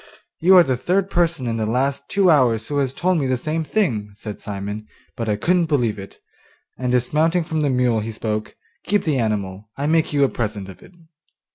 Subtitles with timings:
[0.39, 3.37] 'You are the third person in the last two hours who has told me the
[3.37, 6.17] same thing,' said Simon, 'but I couldn't believe it,'
[6.75, 10.69] and dismounting from the mule he spoke: 'Keep the animal, I make you a present
[10.69, 10.93] of it.